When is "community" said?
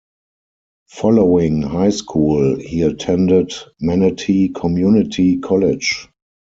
4.49-5.37